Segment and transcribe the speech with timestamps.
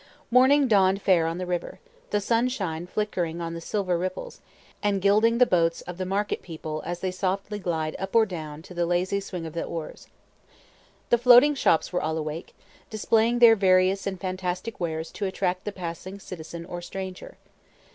[0.31, 4.41] Morning dawned fair on the river, the sunshine flickering on the silver ripples,
[4.81, 8.63] and gilding the boats of the market people as they softly glide up or down
[8.63, 10.07] to the lazy swing of the oars.
[11.11, 12.55] The floating shops were all awake,
[12.89, 17.37] displaying their various and fantastic wares to attract the passing citizen or stranger.